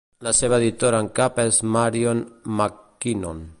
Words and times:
La 0.27 0.31
seva 0.37 0.57
editora 0.61 1.01
en 1.05 1.09
cap 1.19 1.37
és 1.45 1.61
Marion 1.77 2.25
MacKinnon. 2.63 3.49